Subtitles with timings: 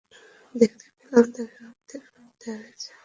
[0.55, 2.89] দেখতে পেলাম, তাকে অর্ধেক রূপ দেয়া হয়েছে।